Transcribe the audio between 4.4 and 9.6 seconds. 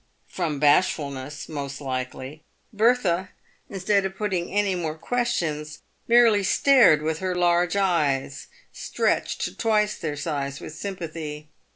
any more questions, merely stared with her large eyes stretched to